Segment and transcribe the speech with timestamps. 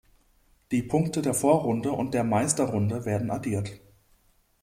[0.71, 3.79] Die Punkte der Vorrunde und der Meisterrunde werden addiert.